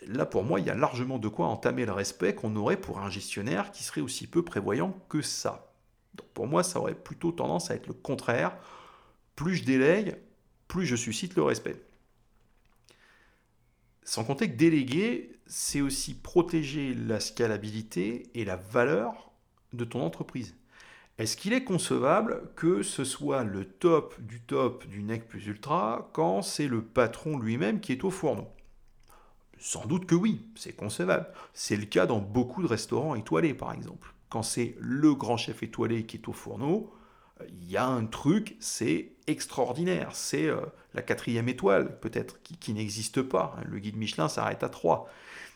Là 0.09 0.27
pour 0.27 0.43
moi 0.43 0.59
il 0.59 0.67
y 0.67 0.71
a 0.71 0.75
largement 0.75 1.19
de 1.19 1.29
quoi 1.29 1.47
entamer 1.47 1.87
le 1.87 1.93
respect 1.93 2.35
qu'on 2.35 2.57
aurait 2.57 2.77
pour 2.77 2.99
un 2.99 3.11
gestionnaire 3.11 3.71
qui 3.71 3.85
serait 3.85 4.01
aussi 4.01 4.27
peu 4.27 4.43
prévoyant 4.43 4.99
que 5.09 5.23
ça. 5.23 5.73
Donc 6.15 6.29
pour 6.29 6.47
moi, 6.47 6.63
ça 6.63 6.79
aurait 6.79 6.95
plutôt 6.95 7.33
tendance 7.33 7.71
à 7.71 7.75
être 7.75 7.87
le 7.87 7.95
contraire. 7.95 8.57
Plus 9.37 9.57
je 9.57 9.65
délègue, 9.65 10.17
plus 10.69 10.87
je 10.87 10.97
suscite 10.97 11.37
le 11.37 11.43
respect. 11.43 11.77
Sans 14.05 14.25
compter 14.25 14.51
que 14.51 14.57
déléguer, 14.57 15.33
c'est 15.47 15.81
aussi 15.81 16.15
protéger 16.15 16.95
la 16.95 17.21
scalabilité 17.21 18.31
et 18.35 18.45
la 18.45 18.57
valeur 18.57 19.31
de 19.73 19.85
ton 19.85 20.03
entreprise. 20.03 20.57
Est-ce 21.19 21.37
qu'il 21.37 21.53
est 21.53 21.65
concevable 21.65 22.51
que 22.57 22.83
ce 22.83 23.05
soit 23.05 23.45
le 23.45 23.65
top 23.65 24.21
du 24.21 24.41
top 24.41 24.87
du 24.87 25.03
NEC 25.03 25.29
plus 25.29 25.47
ultra 25.47 26.11
quand 26.13 26.43
c'est 26.43 26.69
le 26.69 26.83
patron 26.83 27.39
lui-même 27.39 27.81
qui 27.81 27.93
est 27.93 28.05
au 28.05 28.11
fourneau? 28.11 28.49
Sans 29.59 29.87
doute 29.87 30.07
que 30.07 30.15
oui, 30.15 30.47
c'est 30.57 30.75
concevable. 30.75 31.29
C'est 31.55 31.77
le 31.77 31.85
cas 31.85 32.07
dans 32.07 32.19
beaucoup 32.19 32.63
de 32.63 32.67
restaurants 32.67 33.15
étoilés 33.15 33.55
par 33.55 33.73
exemple 33.73 34.13
quand 34.33 34.43
c'est 34.43 34.75
le 34.81 35.15
grand 35.15 35.37
chef 35.37 35.63
étoilé 35.63 36.07
qui 36.07 36.17
est 36.17 36.27
au 36.27 36.33
fourneau, 36.33 36.91
il 37.51 37.71
y 37.71 37.77
a 37.77 37.85
un 37.85 38.07
truc, 38.07 38.57
c'est 38.61 39.12
extraordinaire. 39.27 40.11
C'est 40.15 40.47
euh, 40.47 40.61
la 40.95 41.03
quatrième 41.03 41.49
étoile, 41.49 41.99
peut-être, 42.01 42.41
qui, 42.43 42.73
n'existe 42.73 43.23
pas. 43.23 43.57
Le 43.69 43.79
guide 43.79 43.97
Michelin 43.97 44.29
s'arrête 44.29 44.63
à 44.63 44.69
trois. 44.69 45.09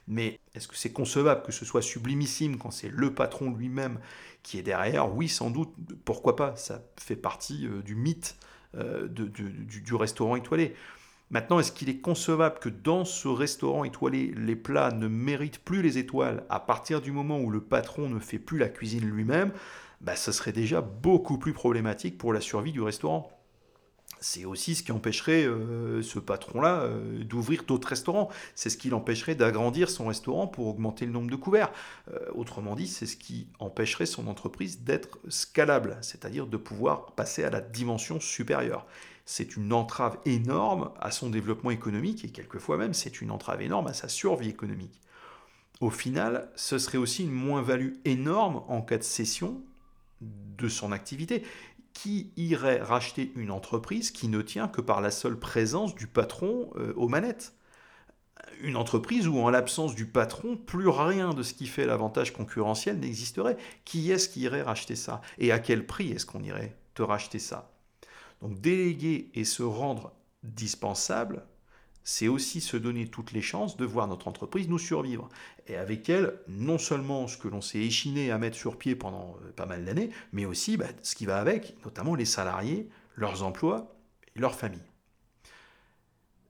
Mais 0.08 0.38
est-ce 0.54 0.68
que 0.68 0.76
c'est 0.76 0.92
concevable 0.92 1.42
que 1.42 1.52
ce 1.52 1.64
soit 1.64 1.82
sublimissime 1.82 2.58
quand 2.58 2.70
c'est 2.70 2.88
le 2.88 3.12
patron 3.12 3.50
lui-même 3.50 3.98
qui 4.42 4.58
est 4.58 4.62
derrière? 4.62 5.14
Oui, 5.14 5.28
sans 5.28 5.50
doute. 5.50 5.74
Pourquoi 6.04 6.36
pas? 6.36 6.54
Ça 6.56 6.82
fait 6.96 7.16
partie 7.16 7.66
euh, 7.66 7.82
du 7.82 7.96
mythe 7.96 8.36
euh, 8.76 9.08
du, 9.08 9.94
restaurant 9.94 10.36
étoilé. 10.36 10.74
Maintenant, 11.30 11.58
est-ce 11.58 11.72
qu'il 11.72 11.88
est 11.88 12.00
concevable 12.00 12.58
que 12.60 12.68
dans 12.68 13.04
ce 13.04 13.26
restaurant 13.26 13.84
étoilé, 13.84 14.32
les 14.36 14.54
plats 14.54 14.92
ne 14.92 15.08
méritent 15.08 15.64
plus 15.64 15.82
les 15.82 15.98
étoiles 15.98 16.44
à 16.50 16.60
partir 16.60 17.00
du 17.00 17.10
moment 17.10 17.40
où 17.40 17.50
le 17.50 17.60
patron 17.60 18.08
ne 18.08 18.20
fait 18.20 18.38
plus 18.38 18.58
la 18.58 18.68
cuisine 18.68 19.08
lui-même? 19.08 19.52
Bah, 20.00 20.14
Ce 20.14 20.30
serait 20.30 20.52
déjà 20.52 20.82
beaucoup 20.82 21.38
plus 21.38 21.52
problématique 21.52 22.18
pour 22.18 22.32
la 22.32 22.40
survie 22.40 22.72
du 22.72 22.82
restaurant. 22.82 23.35
C'est 24.20 24.44
aussi 24.46 24.74
ce 24.74 24.82
qui 24.82 24.92
empêcherait 24.92 25.44
euh, 25.44 26.02
ce 26.02 26.18
patron-là 26.18 26.80
euh, 26.80 27.22
d'ouvrir 27.22 27.64
d'autres 27.64 27.88
restaurants. 27.88 28.30
C'est 28.54 28.70
ce 28.70 28.78
qui 28.78 28.88
l'empêcherait 28.88 29.34
d'agrandir 29.34 29.90
son 29.90 30.06
restaurant 30.06 30.46
pour 30.46 30.68
augmenter 30.68 31.04
le 31.04 31.12
nombre 31.12 31.30
de 31.30 31.36
couverts. 31.36 31.70
Euh, 32.12 32.18
autrement 32.34 32.74
dit, 32.74 32.88
c'est 32.88 33.06
ce 33.06 33.16
qui 33.16 33.48
empêcherait 33.58 34.06
son 34.06 34.26
entreprise 34.26 34.80
d'être 34.80 35.18
scalable, 35.28 35.98
c'est-à-dire 36.00 36.46
de 36.46 36.56
pouvoir 36.56 37.12
passer 37.12 37.44
à 37.44 37.50
la 37.50 37.60
dimension 37.60 38.20
supérieure 38.20 38.86
c'est 39.28 39.56
une 39.56 39.72
entrave 39.72 40.18
énorme 40.24 40.92
à 41.00 41.10
son 41.10 41.28
développement 41.28 41.72
économique 41.72 42.24
et 42.24 42.28
quelquefois 42.28 42.76
même 42.76 42.94
c'est 42.94 43.20
une 43.20 43.32
entrave 43.32 43.60
énorme 43.60 43.88
à 43.88 43.92
sa 43.92 44.08
survie 44.08 44.48
économique. 44.48 45.00
Au 45.80 45.90
final, 45.90 46.48
ce 46.54 46.78
serait 46.78 46.96
aussi 46.96 47.24
une 47.24 47.32
moins-value 47.32 47.94
énorme 48.04 48.62
en 48.68 48.80
cas 48.80 48.98
de 48.98 49.02
cession 49.02 49.60
de 50.20 50.68
son 50.68 50.92
activité. 50.92 51.42
Qui 52.02 52.30
irait 52.36 52.82
racheter 52.82 53.32
une 53.36 53.50
entreprise 53.50 54.10
qui 54.10 54.28
ne 54.28 54.42
tient 54.42 54.68
que 54.68 54.82
par 54.82 55.00
la 55.00 55.10
seule 55.10 55.38
présence 55.38 55.94
du 55.94 56.06
patron 56.06 56.70
euh, 56.76 56.92
aux 56.94 57.08
manettes? 57.08 57.54
Une 58.60 58.76
entreprise 58.76 59.26
où, 59.26 59.38
en 59.38 59.48
l'absence 59.48 59.94
du 59.94 60.04
patron, 60.04 60.58
plus 60.58 60.88
rien 60.88 61.30
de 61.30 61.42
ce 61.42 61.54
qui 61.54 61.66
fait 61.66 61.86
l'avantage 61.86 62.34
concurrentiel 62.34 62.98
n'existerait. 63.00 63.56
Qui 63.86 64.12
est-ce 64.12 64.28
qui 64.28 64.42
irait 64.42 64.60
racheter 64.60 64.94
ça? 64.94 65.22
Et 65.38 65.52
à 65.52 65.58
quel 65.58 65.86
prix 65.86 66.12
est-ce 66.12 66.26
qu'on 66.26 66.42
irait 66.42 66.76
te 66.92 67.00
racheter 67.00 67.38
ça? 67.38 67.72
Donc 68.42 68.60
déléguer 68.60 69.30
et 69.32 69.44
se 69.44 69.62
rendre 69.62 70.12
dispensable, 70.42 71.46
c'est 72.08 72.28
aussi 72.28 72.60
se 72.60 72.76
donner 72.76 73.08
toutes 73.08 73.32
les 73.32 73.42
chances 73.42 73.76
de 73.76 73.84
voir 73.84 74.06
notre 74.06 74.28
entreprise 74.28 74.68
nous 74.68 74.78
survivre. 74.78 75.28
Et 75.66 75.74
avec 75.74 76.08
elle, 76.08 76.38
non 76.46 76.78
seulement 76.78 77.26
ce 77.26 77.36
que 77.36 77.48
l'on 77.48 77.60
s'est 77.60 77.80
échiné 77.80 78.30
à 78.30 78.38
mettre 78.38 78.56
sur 78.56 78.78
pied 78.78 78.94
pendant 78.94 79.36
euh, 79.42 79.50
pas 79.50 79.66
mal 79.66 79.84
d'années, 79.84 80.10
mais 80.32 80.44
aussi 80.44 80.76
bah, 80.76 80.86
ce 81.02 81.16
qui 81.16 81.26
va 81.26 81.38
avec, 81.38 81.76
notamment 81.84 82.14
les 82.14 82.24
salariés, 82.24 82.88
leurs 83.16 83.42
emplois 83.42 83.98
et 84.36 84.38
leurs 84.38 84.54
familles. 84.54 84.88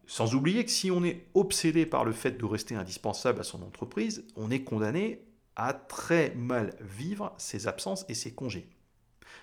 Sans 0.07 0.35
oublier 0.35 0.63
que 0.63 0.71
si 0.71 0.91
on 0.91 1.03
est 1.03 1.25
obsédé 1.33 1.87
par 1.87 2.05
le 2.05 2.13
fait 2.13 2.33
de 2.33 2.45
rester 2.45 2.75
indispensable 2.75 3.41
à 3.41 3.45
son 3.45 3.63
entreprise, 3.63 4.27
on 4.37 4.51
est 4.51 4.63
condamné 4.63 5.23
à 5.57 5.73
très 5.73 6.35
mal 6.35 6.75
vivre 6.81 7.35
ses 7.39 7.67
absences 7.67 8.05
et 8.11 8.15
ses 8.15 8.35
congés 8.35 8.69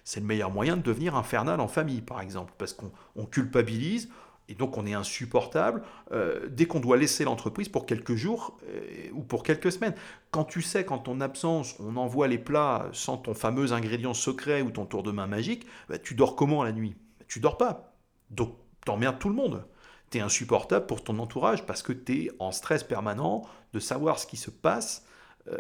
c'est 0.04 0.20
le 0.20 0.26
meilleur 0.26 0.52
moyen 0.52 0.78
de 0.78 0.82
devenir 0.82 1.16
infernal 1.16 1.60
en 1.60 1.68
famille, 1.68 2.02
par 2.02 2.22
exemple, 2.22 2.54
parce 2.58 2.74
qu'on 2.74 3.26
culpabilise, 3.26 4.10
et 4.50 4.56
donc 4.56 4.78
on 4.78 4.86
est 4.86 4.94
insupportable 4.94 5.84
euh, 6.12 6.48
dès 6.50 6.66
qu'on 6.66 6.80
doit 6.80 6.98
laisser 6.98 7.24
l'entreprise 7.24 7.70
pour 7.70 7.86
quelques 7.86 8.16
jours 8.16 8.58
euh, 8.68 9.10
ou 9.14 9.22
pour 9.22 9.44
quelques 9.44 9.72
semaines. 9.72 9.96
Quand 10.32 10.44
tu 10.44 10.62
sais 10.62 10.84
qu'en 10.84 10.98
ton 10.98 11.22
absence, 11.22 11.76
on 11.80 11.96
envoie 11.96 12.28
les 12.28 12.38
plats 12.38 12.90
sans 12.92 13.18
ton 13.18 13.34
fameux 13.34 13.72
ingrédient 13.72 14.14
secret 14.14 14.62
ou 14.62 14.70
ton 14.70 14.86
tour 14.86 15.04
de 15.04 15.12
main 15.12 15.28
magique, 15.28 15.66
bah, 15.88 15.98
tu 15.98 16.14
dors 16.14 16.36
comment 16.36 16.64
la 16.64 16.72
nuit? 16.72 16.96
Tu 17.28 17.40
dors 17.40 17.58
pas. 17.58 17.96
Donc 18.32 18.56
t'emmerdes 18.86 19.20
tout 19.20 19.30
le 19.30 19.36
monde. 19.36 19.66
Tu 20.12 20.18
es 20.18 20.22
insupportable 20.22 20.86
pour 20.86 21.04
ton 21.04 21.20
entourage 21.20 21.66
parce 21.66 21.82
que 21.82 21.94
tu 21.94 22.26
es 22.26 22.32
en 22.40 22.52
stress 22.52 22.84
permanent 22.84 23.44
de 23.72 23.80
savoir 23.80 24.20
ce 24.20 24.28
qui 24.28 24.38
se 24.38 24.52
passe 24.52 25.06
euh, 25.48 25.58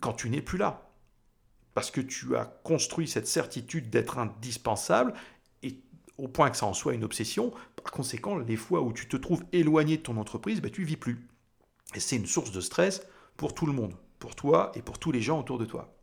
quand 0.00 0.12
tu 0.12 0.28
n'es 0.28 0.42
plus 0.42 0.58
là 0.58 0.90
parce 1.74 1.90
que 1.90 2.00
tu 2.00 2.36
as 2.36 2.44
construit 2.44 3.08
cette 3.08 3.26
certitude 3.26 3.90
d'être 3.90 4.18
indispensable, 4.18 5.14
au 6.22 6.28
point 6.28 6.50
que 6.50 6.56
ça 6.56 6.66
en 6.66 6.74
soit 6.74 6.94
une 6.94 7.04
obsession, 7.04 7.52
par 7.82 7.92
conséquent, 7.92 8.36
les 8.38 8.56
fois 8.56 8.82
où 8.82 8.92
tu 8.92 9.08
te 9.08 9.16
trouves 9.16 9.44
éloigné 9.52 9.96
de 9.96 10.02
ton 10.02 10.16
entreprise, 10.16 10.60
ben, 10.60 10.70
tu 10.70 10.84
vis 10.84 10.96
plus. 10.96 11.26
Et 11.94 12.00
c'est 12.00 12.16
une 12.16 12.26
source 12.26 12.52
de 12.52 12.60
stress 12.60 13.02
pour 13.36 13.54
tout 13.54 13.66
le 13.66 13.72
monde, 13.72 13.94
pour 14.18 14.34
toi 14.34 14.72
et 14.74 14.82
pour 14.82 14.98
tous 14.98 15.12
les 15.12 15.22
gens 15.22 15.40
autour 15.40 15.58
de 15.58 15.64
toi. 15.64 15.94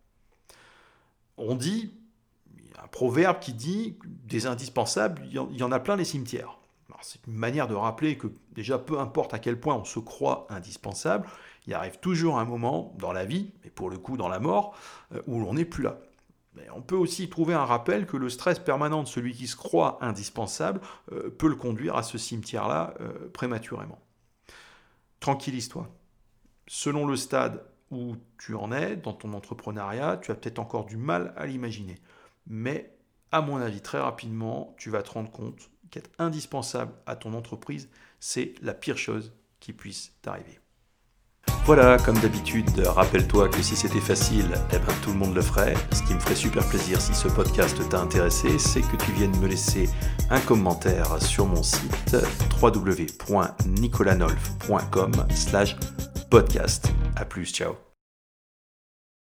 On 1.37 1.55
dit, 1.55 1.93
il 2.57 2.65
y 2.65 2.73
a 2.77 2.83
un 2.83 2.87
proverbe 2.87 3.39
qui 3.39 3.53
dit, 3.53 3.97
des 4.05 4.47
indispensables, 4.47 5.21
il 5.25 5.57
y 5.57 5.63
en 5.63 5.71
a 5.71 5.79
plein 5.79 5.95
les 5.95 6.05
cimetières. 6.05 6.57
C'est 7.01 7.25
une 7.27 7.35
manière 7.35 7.67
de 7.67 7.75
rappeler 7.75 8.17
que 8.17 8.27
déjà, 8.53 8.79
peu 8.79 8.99
importe 8.99 9.33
à 9.33 9.39
quel 9.39 9.59
point 9.59 9.75
on 9.75 9.85
se 9.85 9.99
croit 9.99 10.47
indispensable, 10.49 11.27
il 11.67 11.73
arrive 11.73 11.99
toujours 11.99 12.39
un 12.39 12.45
moment 12.45 12.95
dans 12.97 13.11
la 13.11 13.25
vie, 13.25 13.51
et 13.63 13.69
pour 13.69 13.89
le 13.89 13.97
coup 13.97 14.17
dans 14.17 14.29
la 14.29 14.39
mort, 14.39 14.75
euh, 15.13 15.21
où 15.27 15.39
l'on 15.39 15.53
n'est 15.53 15.65
plus 15.65 15.83
là. 15.83 15.99
Mais 16.57 16.69
on 16.71 16.81
peut 16.81 16.95
aussi 16.95 17.29
trouver 17.29 17.53
un 17.53 17.65
rappel 17.65 18.05
que 18.05 18.17
le 18.17 18.29
stress 18.29 18.59
permanent 18.59 19.03
de 19.03 19.07
celui 19.07 19.33
qui 19.33 19.47
se 19.47 19.55
croit 19.55 19.97
indispensable 20.01 20.81
euh, 21.11 21.29
peut 21.29 21.47
le 21.47 21.55
conduire 21.55 21.95
à 21.95 22.03
ce 22.03 22.17
cimetière-là 22.17 22.95
euh, 22.99 23.29
prématurément. 23.31 23.99
Tranquillise-toi. 25.19 25.87
Selon 26.67 27.05
le 27.05 27.15
stade 27.15 27.63
où 27.91 28.15
tu 28.37 28.55
en 28.55 28.71
es 28.71 28.97
dans 28.97 29.13
ton 29.13 29.33
entrepreneuriat, 29.33 30.17
tu 30.17 30.31
as 30.31 30.35
peut-être 30.35 30.59
encore 30.59 30.85
du 30.85 30.97
mal 30.97 31.33
à 31.37 31.45
l'imaginer. 31.45 31.95
Mais 32.47 32.97
à 33.31 33.41
mon 33.41 33.57
avis, 33.57 33.81
très 33.81 33.99
rapidement, 33.99 34.75
tu 34.77 34.89
vas 34.89 35.03
te 35.03 35.11
rendre 35.11 35.31
compte 35.31 35.69
qu'être 35.91 36.09
indispensable 36.19 36.93
à 37.05 37.15
ton 37.15 37.33
entreprise, 37.33 37.89
c'est 38.19 38.55
la 38.61 38.73
pire 38.73 38.97
chose 38.97 39.33
qui 39.59 39.73
puisse 39.73 40.13
t'arriver. 40.21 40.59
Voilà, 41.67 41.97
comme 41.97 42.17
d'habitude, 42.19 42.79
rappelle-toi 42.79 43.49
que 43.49 43.61
si 43.61 43.75
c'était 43.75 43.99
facile, 43.99 44.53
eh 44.71 44.77
ben, 44.77 44.93
tout 45.03 45.11
le 45.11 45.17
monde 45.17 45.35
le 45.35 45.41
ferait. 45.41 45.73
Ce 45.91 46.01
qui 46.01 46.13
me 46.13 46.19
ferait 46.21 46.33
super 46.33 46.65
plaisir 46.65 47.01
si 47.01 47.13
ce 47.13 47.27
podcast 47.27 47.77
t'a 47.89 47.99
intéressé, 47.99 48.57
c'est 48.57 48.79
que 48.79 48.95
tu 48.95 49.11
viennes 49.11 49.37
me 49.41 49.47
laisser 49.47 49.89
un 50.29 50.39
commentaire 50.39 51.21
sur 51.21 51.45
mon 51.45 51.63
site 51.63 52.15
www.nicolanolf.com 52.61 55.11
slash 55.35 55.75
podcast. 56.29 56.89
A 57.17 57.25
plus, 57.25 57.51
ciao 57.51 57.86